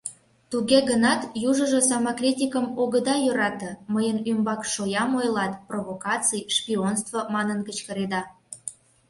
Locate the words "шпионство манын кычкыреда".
6.55-8.21